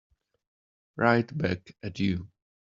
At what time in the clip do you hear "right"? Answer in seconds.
0.95-1.29